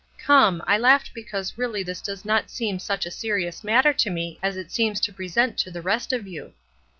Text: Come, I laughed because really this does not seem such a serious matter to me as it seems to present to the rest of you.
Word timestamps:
Come, 0.17 0.63
I 0.65 0.79
laughed 0.79 1.13
because 1.13 1.59
really 1.59 1.83
this 1.83 2.01
does 2.01 2.25
not 2.25 2.49
seem 2.49 2.79
such 2.79 3.05
a 3.05 3.11
serious 3.11 3.63
matter 3.63 3.93
to 3.93 4.09
me 4.09 4.39
as 4.41 4.57
it 4.57 4.71
seems 4.71 4.99
to 5.01 5.13
present 5.13 5.59
to 5.59 5.69
the 5.69 5.83
rest 5.83 6.11
of 6.11 6.25
you. 6.27 6.53